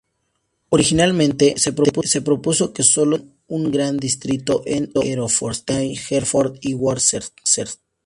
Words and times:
Originalmente 0.69 1.53
se 1.59 1.73
propuso 2.23 2.73
que 2.73 2.81
solo 2.81 3.17
tuvieran 3.19 3.37
un 3.51 3.69
gran 3.71 3.97
distrito 3.97 4.63
en 4.65 4.91
Herefordshire, 4.95 5.93
Hereford 6.09 6.55
y 6.61 6.73
Worcester. 6.73 7.67